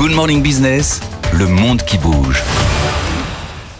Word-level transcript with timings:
Good 0.00 0.12
Morning 0.12 0.40
Business, 0.40 0.98
le 1.34 1.46
monde 1.46 1.82
qui 1.82 1.98
bouge. 1.98 2.42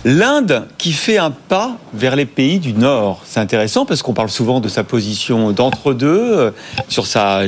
L'Inde 0.05 0.67
qui 0.77 0.93
fait 0.93 1.17
un 1.17 1.31
pas 1.31 1.79
vers 1.95 2.15
les 2.15 2.27
pays 2.27 2.59
du 2.59 2.75
Nord. 2.75 3.23
C'est 3.25 3.41
intéressant 3.41 3.87
parce 3.87 4.03
qu'on 4.03 4.13
parle 4.13 4.29
souvent 4.29 4.61
de 4.61 4.69
sa 4.69 4.85
position 4.85 5.53
d'entre-deux, 5.53 6.21
euh, 6.21 6.51
sur 6.89 7.07
sa, 7.07 7.45
euh, 7.45 7.47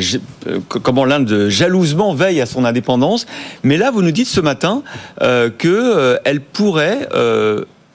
comment 0.67 1.05
l'Inde 1.05 1.51
jalousement 1.51 2.15
veille 2.15 2.41
à 2.41 2.47
son 2.47 2.65
indépendance. 2.65 3.27
Mais 3.63 3.77
là, 3.77 3.91
vous 3.91 4.01
nous 4.01 4.11
dites 4.11 4.27
ce 4.27 4.41
matin 4.41 4.83
euh, 5.21 5.51
qu'elle 5.51 6.41
pourrait 6.41 7.11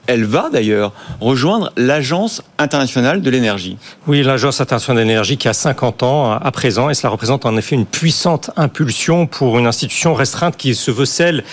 elle 0.08 0.24
va 0.24 0.50
d'ailleurs 0.52 0.94
rejoindre 1.20 1.72
l'Agence 1.78 2.42
internationale 2.58 3.22
de 3.22 3.30
l'énergie. 3.30 3.78
Oui, 4.08 4.24
l'Agence 4.24 4.62
internationale 4.62 5.04
de 5.04 5.08
l'énergie 5.08 5.38
qui 5.38 5.48
a 5.48 5.54
50 5.54 6.04
ans 6.04 6.32
à 6.32 6.52
présent, 6.52 6.90
et 6.90 6.94
cela 6.94 7.10
représente 7.10 7.46
en 7.46 7.56
effet 7.58 7.76
une 7.76 7.86
puissante 7.86 8.52
impulsion 8.56 9.28
pour 9.28 9.60
une 9.60 9.68
institution 9.68 10.14
restreinte 10.14 10.58
qui 10.58 10.74
se 10.76 10.92
veut 10.92 11.06
celle 11.06 11.44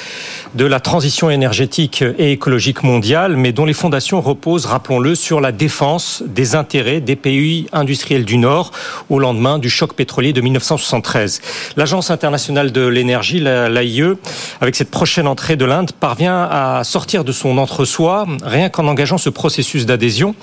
de 0.55 0.65
la 0.65 0.81
transition 0.81 1.31
énergétique 1.31 2.05
et 2.19 2.33
écologique 2.33 2.83
mondiale, 2.83 3.37
mais 3.37 3.53
dont 3.53 3.65
les 3.65 3.73
fondations 3.75 4.21
reposent, 4.21 4.67
rappelons-le, 4.67 5.15
sur 5.15 5.41
la 5.41 5.53
défense 5.53 6.23
des 6.27 6.55
intérêts 6.55 7.01
des 7.01 7.17
pays 7.17 7.67
industriels 7.73 8.25
du 8.25 8.39
Nord 8.39 8.71
au 9.11 9.19
lendemain 9.19 9.59
du 9.59 9.69
choc 9.69 9.95
pétrolier 9.95 10.33
de 10.33 10.41
1973. 10.41 11.41
L'Agence 11.77 12.11
internationale 12.11 12.73
de 12.73 12.87
l'énergie, 12.87 13.41
l'AIE, 13.41 14.15
avec 14.61 14.77
cette 14.77 14.91
prochaine 14.91 15.27
entrée 15.27 15.57
de 15.57 15.65
l'Inde, 15.65 15.93
parvient 15.93 16.48
à 16.51 16.84
sortir 16.84 17.25
de 17.25 17.33
son 17.33 17.59
entre-soi 17.59 18.27
rien 18.45 18.69
qu'en 18.69 18.87
engageant 18.87 19.19
ce 19.19 19.30
processus 19.30 19.87
d'adhésion. 19.87 20.34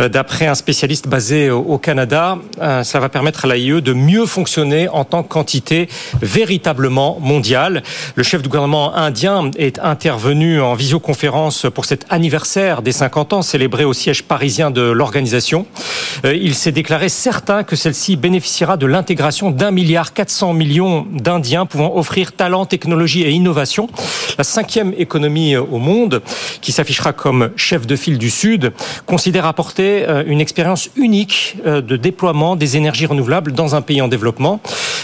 Euh, 0.00 0.08
d'après 0.08 0.46
un 0.46 0.54
spécialiste 0.54 1.08
basé 1.08 1.50
au 1.50 1.78
Canada, 1.78 2.38
euh, 2.60 2.82
ça 2.82 3.00
va 3.00 3.08
permettre 3.08 3.44
à 3.44 3.48
l'AIE 3.48 3.80
de 3.80 3.92
mieux 3.92 4.26
fonctionner 4.26 4.88
en 4.88 5.04
tant 5.04 5.22
qu'entité 5.22 5.88
véritablement 6.20 7.18
mondiale. 7.20 7.82
Le 8.14 8.22
chef 8.22 8.42
du 8.42 8.48
gouvernement 8.48 8.96
indien 8.96 9.50
est 9.56 9.78
intervenu 9.78 10.60
en 10.60 10.74
visioconférence 10.74 11.66
pour 11.74 11.84
cet 11.84 12.06
anniversaire 12.10 12.82
des 12.82 12.92
50 12.92 13.32
ans 13.34 13.42
célébré 13.42 13.84
au 13.84 13.92
siège 13.92 14.24
parisien 14.24 14.70
de 14.70 14.82
l'organisation. 14.82 15.66
Euh, 16.24 16.34
il 16.34 16.54
s'est 16.54 16.72
déclaré 16.72 17.08
certain 17.08 17.62
que 17.62 17.76
celle-ci 17.76 18.16
bénéficiera 18.16 18.76
de 18.76 18.86
l'intégration 18.86 19.50
d'un 19.50 19.70
milliard 19.70 20.12
400 20.12 20.54
millions 20.54 21.06
d'Indiens 21.12 21.66
pouvant 21.66 21.96
offrir 21.96 22.32
talent, 22.32 22.66
technologie 22.66 23.22
et 23.22 23.30
innovation. 23.30 23.88
La 24.38 24.44
cinquième 24.44 24.92
économie 24.96 25.56
au 25.56 25.78
monde 25.78 26.22
qui 26.60 26.72
s'affichera 26.72 27.12
comme 27.12 27.33
chef 27.56 27.86
de 27.86 27.96
file 27.96 28.18
du 28.18 28.30
Sud, 28.30 28.72
considère 29.06 29.46
apporter 29.46 30.08
euh, 30.08 30.22
une 30.26 30.40
expérience 30.40 30.88
unique 30.96 31.56
euh, 31.66 31.80
de 31.80 31.96
déploiement 31.96 32.56
des 32.56 32.76
énergies 32.76 33.06
renouvelables 33.06 33.52
dans 33.52 33.74
un 33.74 33.82
pays 33.82 34.00
en 34.00 34.08
développement. 34.08 34.60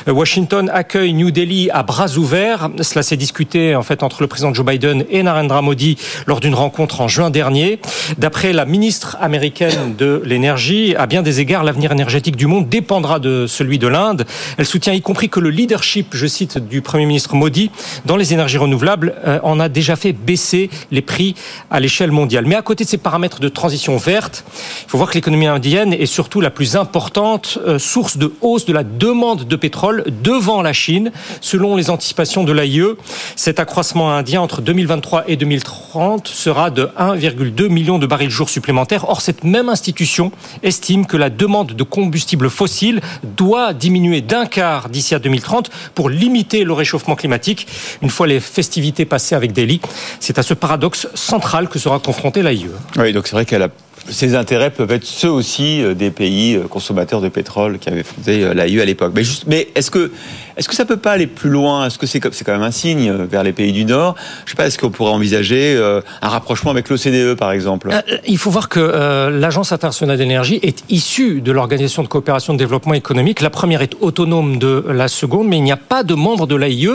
Euh, 0.08 0.12
Washington 0.12 0.70
accueille 0.72 1.12
New 1.12 1.30
Delhi 1.30 1.70
à 1.70 1.82
bras 1.82 2.16
ouverts. 2.16 2.70
Cela 2.80 3.02
s'est 3.02 3.16
discuté 3.16 3.74
en 3.74 3.82
fait 3.82 4.02
entre 4.02 4.22
le 4.22 4.26
président 4.28 4.54
Joe 4.54 4.64
Biden 4.64 5.04
et 5.10 5.22
Narendra 5.22 5.62
Modi 5.62 5.96
lors 6.26 6.40
d'une 6.40 6.54
rencontre 6.54 7.00
en 7.00 7.08
juin 7.08 7.30
dernier. 7.30 7.80
D'après 8.18 8.52
la 8.52 8.64
ministre 8.64 9.16
américaine 9.20 9.94
de 9.96 10.22
l'énergie, 10.24 10.94
à 10.96 11.06
bien 11.06 11.22
des 11.22 11.40
égards, 11.40 11.64
l'avenir 11.64 11.92
énergétique 11.92 12.36
du 12.36 12.46
monde 12.46 12.68
dépendra 12.68 13.18
de 13.18 13.46
celui 13.46 13.78
de 13.78 13.86
l'Inde. 13.86 14.26
Elle 14.58 14.66
soutient 14.66 14.92
y 14.92 15.00
compris 15.00 15.28
que 15.28 15.40
le 15.40 15.50
leadership, 15.50 16.08
je 16.12 16.26
cite, 16.26 16.58
du 16.58 16.82
Premier 16.82 17.06
ministre 17.06 17.34
Modi 17.34 17.70
dans 18.04 18.16
les 18.16 18.32
énergies 18.32 18.58
renouvelables 18.58 19.14
en 19.42 19.60
a 19.60 19.68
déjà 19.68 19.96
fait 19.96 20.12
baisser 20.12 20.70
les 20.90 21.02
prix 21.02 21.34
à 21.70 21.80
l'échelle 21.80 22.10
mondiale 22.10 22.19
mais 22.46 22.54
à 22.54 22.62
côté 22.62 22.84
de 22.84 22.88
ces 22.88 22.98
paramètres 22.98 23.40
de 23.40 23.48
transition 23.48 23.96
verte, 23.96 24.44
il 24.84 24.90
faut 24.90 24.98
voir 24.98 25.10
que 25.10 25.14
l'économie 25.14 25.46
indienne 25.46 25.92
est 25.92 26.06
surtout 26.06 26.40
la 26.40 26.50
plus 26.50 26.76
importante 26.76 27.58
euh, 27.66 27.78
source 27.78 28.16
de 28.16 28.32
hausse 28.40 28.64
de 28.64 28.72
la 28.72 28.84
demande 28.84 29.44
de 29.44 29.56
pétrole 29.56 30.04
devant 30.22 30.62
la 30.62 30.72
Chine. 30.72 31.12
Selon 31.40 31.76
les 31.76 31.90
anticipations 31.90 32.44
de 32.44 32.52
l'AIE, 32.52 32.96
cet 33.36 33.60
accroissement 33.60 34.12
indien 34.12 34.40
entre 34.40 34.62
2023 34.62 35.24
et 35.28 35.36
2030 35.36 36.28
sera 36.28 36.70
de 36.70 36.90
1,2 36.98 37.68
million 37.68 37.98
de 37.98 38.06
barils 38.06 38.30
jour 38.30 38.48
supplémentaires. 38.48 39.08
Or, 39.08 39.20
cette 39.20 39.44
même 39.44 39.68
institution 39.68 40.32
estime 40.62 41.06
que 41.06 41.16
la 41.16 41.30
demande 41.30 41.72
de 41.72 41.82
combustibles 41.82 42.50
fossiles 42.50 43.00
doit 43.36 43.72
diminuer 43.72 44.20
d'un 44.20 44.46
quart 44.46 44.88
d'ici 44.88 45.14
à 45.14 45.18
2030 45.18 45.70
pour 45.94 46.10
limiter 46.10 46.64
le 46.64 46.72
réchauffement 46.72 47.16
climatique. 47.16 47.66
Une 48.02 48.10
fois 48.10 48.26
les 48.26 48.40
festivités 48.40 49.04
passées 49.04 49.34
avec 49.34 49.52
Delhi, 49.52 49.80
c'est 50.20 50.38
à 50.38 50.42
ce 50.42 50.54
paradoxe 50.54 51.08
central 51.14 51.68
que 51.68 51.78
sera 51.78 51.98
l'AIE. 52.42 52.70
Oui, 52.98 53.12
donc 53.12 53.26
c'est 53.26 53.36
vrai 53.36 53.44
qu'elle 53.44 53.62
a 53.62 53.68
ces 54.08 54.34
intérêts 54.34 54.70
peuvent 54.70 54.90
être 54.92 55.04
ceux 55.04 55.30
aussi 55.30 55.82
euh, 55.82 55.94
des 55.94 56.10
pays 56.10 56.56
euh, 56.56 56.66
consommateurs 56.66 57.20
de 57.20 57.28
pétrole 57.28 57.78
qui 57.78 57.88
avaient 57.88 58.02
fondé 58.02 58.42
euh, 58.42 58.54
l'AIE 58.54 58.80
à 58.80 58.84
l'époque. 58.84 59.12
Mais, 59.14 59.24
juste, 59.24 59.44
mais 59.46 59.68
est-ce 59.74 59.90
que 59.90 60.10
est-ce 60.56 60.68
que 60.68 60.74
ça 60.74 60.84
peut 60.84 60.96
pas 60.96 61.12
aller 61.12 61.26
plus 61.26 61.48
loin? 61.48 61.86
Est-ce 61.86 61.98
que 61.98 62.06
c'est 62.06 62.20
c'est 62.32 62.44
quand 62.44 62.52
même 62.52 62.62
un 62.62 62.70
signe 62.70 63.10
vers 63.12 63.42
les 63.42 63.52
pays 63.52 63.72
du 63.72 63.84
Nord? 63.84 64.14
Je 64.44 64.50
sais 64.50 64.56
pas. 64.56 64.66
Est-ce 64.66 64.78
qu'on 64.78 64.90
pourrait 64.90 65.12
envisager 65.12 65.78
un 66.20 66.28
rapprochement 66.28 66.70
avec 66.70 66.90
l'OCDE 66.90 67.34
par 67.34 67.50
exemple? 67.50 67.88
Il 68.26 68.36
faut 68.36 68.50
voir 68.50 68.68
que 68.68 69.30
l'Agence 69.30 69.72
internationale 69.72 70.18
d'énergie 70.18 70.58
est 70.62 70.84
issue 70.90 71.40
de 71.40 71.50
l'Organisation 71.50 72.02
de 72.02 72.08
coopération 72.08 72.52
de 72.52 72.58
développement 72.58 72.92
économique. 72.92 73.40
La 73.40 73.48
première 73.48 73.80
est 73.80 73.96
autonome 74.02 74.58
de 74.58 74.84
la 74.90 75.08
seconde, 75.08 75.48
mais 75.48 75.56
il 75.56 75.62
n'y 75.62 75.72
a 75.72 75.78
pas 75.78 76.02
de 76.02 76.12
membre 76.12 76.46
de 76.46 76.56
l'AIE 76.56 76.90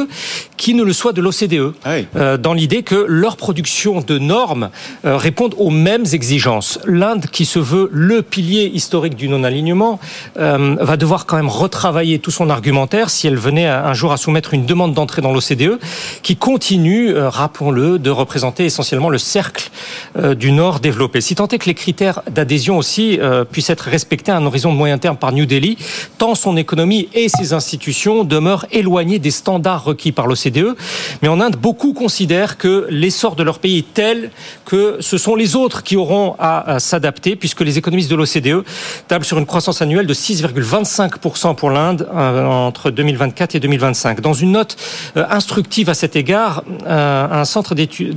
qui 0.58 0.76
ne 0.76 0.84
le 0.84 0.94
soit 0.94 1.14
de 1.14 1.22
l'OCDE. 1.22 1.74
Ah 1.86 2.38
dans 2.38 2.54
l'idée 2.54 2.84
que 2.84 3.06
leur 3.08 3.36
production 3.36 4.02
de 4.02 4.20
normes 4.20 4.70
répondent 5.04 5.56
aux 5.58 5.72
mêmes 5.72 6.06
exigences 6.14 6.78
l'Inde, 6.96 7.26
qui 7.32 7.46
se 7.46 7.60
veut 7.60 7.90
le 7.92 8.22
pilier 8.22 8.72
historique 8.74 9.16
du 9.16 9.28
non-alignement, 9.28 10.00
euh, 10.38 10.76
va 10.80 10.98
devoir 10.98 11.26
quand 11.26 11.36
même 11.36 11.50
retravailler 11.50 12.20
tout 12.20 12.32
son 12.32 12.50
argumentaire 12.50 13.10
si 13.10 13.28
elle 13.28 13.38
venait 13.38 13.68
un 13.68 13.94
jour 13.94 14.12
à 14.12 14.18
soumettre 14.18 14.54
une 14.54 14.66
demande 14.66 14.94
d'entrée 14.94 15.22
dans 15.22 15.34
l'OCDE, 15.34 15.80
qui 16.24 16.36
continue, 16.36 17.10
euh, 17.10 17.30
rappelons-le, 17.30 18.00
de 18.00 18.10
représenter 18.10 18.66
essentiellement 18.66 19.10
le 19.10 19.18
cercle 19.18 19.70
du 20.36 20.52
Nord 20.52 20.80
développé. 20.80 21.22
Si 21.22 21.36
tant 21.36 21.48
est 21.48 21.58
que 21.58 21.66
les 21.66 21.74
critères 21.74 22.22
d'adhésion 22.30 22.78
aussi 22.78 23.20
puissent 23.52 23.70
être 23.70 23.82
respectés 23.90 24.32
à 24.32 24.38
un 24.38 24.46
horizon 24.46 24.72
de 24.72 24.78
moyen 24.78 24.98
terme 24.98 25.18
par 25.18 25.32
New 25.32 25.46
Delhi, 25.46 25.78
tant 26.18 26.36
son 26.36 26.58
économie 26.58 27.10
et 27.14 27.30
ses 27.30 27.54
institutions 27.54 28.24
demeurent 28.24 28.66
éloignées 28.72 29.20
des 29.20 29.32
standards 29.32 29.84
requis 29.84 30.12
par 30.12 30.28
l'OCDE. 30.28 30.76
Mais 31.22 31.28
en 31.28 31.42
Inde, 31.42 31.56
beaucoup 31.56 31.94
considèrent 31.94 32.58
que 32.58 32.88
l'essor 32.90 33.36
de 33.36 33.44
leur 33.44 33.60
pays 33.60 33.80
est 33.80 33.94
tel 33.94 34.32
que 34.66 34.98
ce 35.00 35.18
sont 35.18 35.36
les 35.36 35.56
autres 35.56 35.84
qui 35.84 35.98
auront 35.98 36.36
à 36.40 36.80
s'adapter 36.80 37.36
puisque 37.36 37.62
les 37.62 37.78
économistes 37.78 38.10
de 38.10 38.16
l'OCDE 38.16 38.64
tablent 39.08 39.26
sur 39.26 39.38
une 39.38 39.46
croissance 39.46 39.82
annuelle 39.82 40.08
de 40.08 40.14
6,25% 40.14 41.56
pour 41.56 41.70
l'Inde 41.70 42.08
euh, 42.14 42.46
entre 42.46 42.92
2024 42.92 43.56
et 43.56 43.60
2025. 43.60 44.22
Dans 44.22 44.34
une 44.34 44.52
note 44.52 44.78
euh, 45.18 45.26
instructive 45.30 45.90
à 45.90 45.94
cet 45.94 46.16
égard, 46.16 46.64
euh, 46.88 47.28
un 47.42 47.46
centre 47.46 47.76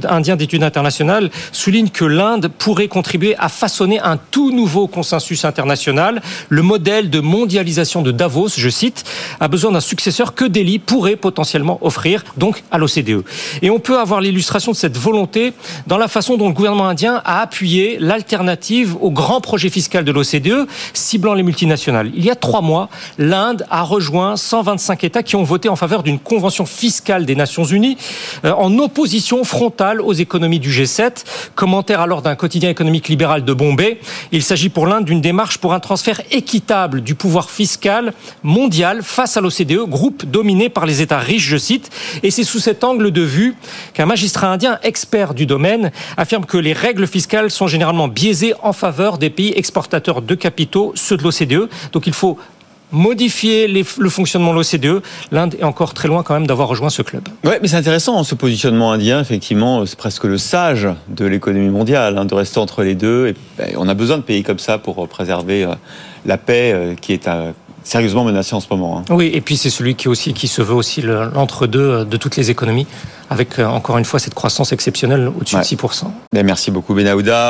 indien 0.09 0.37
d'études 0.37 0.63
internationales 0.63 1.31
souligne 1.59 1.89
que 1.89 2.05
l'Inde 2.05 2.49
pourrait 2.57 2.89
contribuer 2.89 3.35
à 3.39 3.49
façonner 3.49 3.99
un 4.01 4.17
tout 4.17 4.53
nouveau 4.53 4.87
consensus 4.87 5.45
international. 5.45 6.23
Le 6.49 6.63
modèle 6.63 7.11
de 7.11 7.21
mondialisation 7.21 8.03
de 8.03 8.13
Davos, 8.13 8.51
je 8.57 8.69
cite, 8.69 9.05
a 9.41 9.49
besoin 9.49 9.73
d'un 9.73 9.81
successeur 9.81 10.35
que 10.35 10.45
Delhi 10.45 10.79
pourrait 10.79 11.17
potentiellement 11.17 11.79
offrir, 11.83 12.25
donc 12.37 12.63
à 12.71 12.79
l'OCDE. 12.79 13.25
Et 13.63 13.71
on 13.71 13.81
peut 13.81 13.99
avoir 13.99 14.21
l'illustration 14.21 14.73
de 14.73 14.77
cette 14.77 14.97
volonté 14.97 15.53
dans 15.87 15.99
la 15.99 16.09
façon 16.09 16.37
dont 16.37 16.49
le 16.49 16.55
gouvernement 16.55 16.89
indien 16.89 17.21
a 17.25 17.41
appuyé 17.41 17.99
l'alternative 17.99 18.97
au 19.01 19.11
grand 19.11 19.41
projet 19.41 19.69
fiscal 19.69 20.05
de 20.05 20.13
l'OCDE 20.13 20.69
ciblant 20.95 21.35
les 21.35 21.43
multinationales. 21.43 22.13
Il 22.15 22.25
y 22.25 22.31
a 22.31 22.37
trois 22.37 22.61
mois, 22.61 22.89
l'Inde 23.19 23.67
a 23.71 23.83
rejoint 23.83 24.37
125 24.37 25.05
États 25.05 25.23
qui 25.23 25.35
ont 25.35 25.43
voté 25.43 25.69
en 25.69 25.77
faveur 25.77 26.03
d'une 26.03 26.21
convention 26.21 26.67
fiscale 26.67 27.27
des 27.27 27.35
Nations 27.35 27.65
Unies 27.65 27.97
euh, 28.45 28.53
en 28.53 28.79
opposition 28.79 29.43
frontale 29.43 30.01
aux 30.01 30.13
économies 30.13 30.61
du 30.61 30.71
G7. 30.71 31.25
Commentaire 31.55 32.01
alors 32.01 32.23
d'un 32.23 32.35
quotidien 32.35 32.71
économique 32.71 33.09
libéral 33.09 33.45
de 33.45 33.53
Bombay. 33.53 34.01
Il 34.33 34.43
s'agit 34.43 34.69
pour 34.69 34.87
l'Inde 34.87 35.05
d'une 35.05 35.21
démarche 35.21 35.59
pour 35.59 35.75
un 35.75 35.81
transfert 35.81 36.21
équitable 36.31 37.01
du 37.01 37.15
pouvoir 37.15 37.51
fiscal 37.51 38.13
mondial 38.43 39.03
face 39.03 39.37
à 39.37 39.41
l'OCDE, 39.41 39.89
groupe 39.89 40.25
dominé 40.25 40.69
par 40.69 40.87
les 40.87 41.03
États 41.03 41.19
riches, 41.19 41.47
je 41.47 41.57
cite. 41.57 41.91
Et 42.23 42.31
c'est 42.31 42.45
sous 42.45 42.61
cet 42.61 42.85
angle 42.85 43.11
de 43.11 43.23
vue 43.23 43.55
qu'un 43.95 44.07
magistrat 44.07 44.49
indien 44.49 44.79
expert 44.83 45.35
du 45.35 45.47
domaine 45.47 45.91
affirme 46.17 46.45
que 46.45 46.59
les 46.59 46.73
règles 46.73 47.07
fiscales 47.07 47.51
sont 47.51 47.67
généralement 47.67 48.09
biaisées 48.09 48.55
en 48.63 48.73
faveur 48.73 49.19
des 49.19 49.31
pays 49.31 49.53
exportateurs 49.57 50.23
de 50.23 50.35
capitaux, 50.35 50.93
ceux 50.95 51.17
de 51.17 51.23
l'OCDE. 51.23 51.69
Donc 51.93 52.07
il 52.07 52.15
faut 52.15 52.39
modifier 52.93 53.69
le 53.69 54.09
fonctionnement 54.09 54.53
de 54.53 54.59
l'OCDE. 54.59 55.03
L'Inde 55.31 55.57
est 55.59 55.65
encore 55.65 55.95
très 55.95 56.09
loin 56.09 56.23
quand 56.23 56.35
même 56.35 56.47
d'avoir 56.47 56.69
rejoint 56.69 56.91
ce 56.91 57.03
club. 57.03 57.29
Oui, 57.45 57.53
mais 57.61 57.69
c'est 57.69 57.77
intéressant, 57.77 58.19
hein, 58.19 58.25
ce 58.25 58.35
positionnement 58.35 58.93
indien, 58.93 59.21
effectivement, 59.21 59.85
c'est 59.87 59.99
presque 59.99 60.25
le 60.25 60.39
sage 60.39 60.89
de 61.09 61.25
l'économie 61.27 61.71
mondiale, 61.71 62.19
hein, 62.19 62.25
de 62.25 62.35
rester 62.35 62.59
entre 62.59 62.83
les 62.83 62.95
deux. 62.95 63.29
Et, 63.29 63.35
ben, 63.59 63.75
on 63.77 63.89
a 63.89 63.95
besoin 63.95 64.19
de 64.19 64.23
pays 64.23 64.43
comme 64.43 64.59
ça 64.59 64.79
pour 64.79 65.07
préserver 65.09 65.65
euh, 65.65 65.75
la 66.27 66.39
paix 66.39 66.73
euh, 66.75 66.95
qui 66.95 67.13
est 67.13 67.29
sérieusement 67.85 68.25
menacé 68.25 68.55
en 68.55 68.61
ce 68.61 68.67
moment. 68.71 68.99
Hein. 68.99 69.15
Oui, 69.15 69.31
et 69.33 69.41
puis 69.41 69.57
c'est 69.57 69.71
celui 69.71 69.95
qui, 69.95 70.09
aussi, 70.09 70.33
qui 70.35 70.49
se 70.49 70.63
veut 70.63 70.75
aussi 70.75 71.03
l'entre-deux 71.03 71.81
euh, 71.81 72.05
de 72.05 72.17
toutes 72.17 72.37
les 72.37 72.51
économies, 72.51 72.87
avec 73.31 73.59
encore 73.59 73.99
une 73.99 74.05
fois 74.05 74.19
cette 74.19 74.35
croissance 74.35 74.73
exceptionnelle 74.73 75.29
au-dessus 75.29 75.57
de 75.57 75.61
6%. 75.61 76.05
Ben, 76.33 76.45
merci 76.45 76.71
beaucoup 76.71 76.95
Benahouda. 76.95 77.47